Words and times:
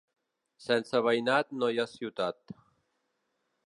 Sense 0.67 1.01
veïnat 1.09 1.53
no 1.59 1.71
hi 1.75 1.81
ha 1.83 1.87
ciutat 1.95 2.59